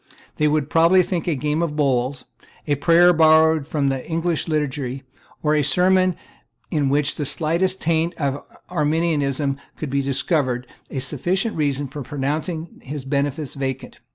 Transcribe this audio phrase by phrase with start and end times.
[0.37, 2.25] They would probably think a game at bowls,
[2.65, 5.03] a prayer borrowed from the English Liturgy,
[5.43, 6.15] or a sermon
[6.71, 12.79] in which the slightest taint of Arminianism could be discovered, a sufficient reason for pronouncing
[12.83, 13.99] his benefice vacant.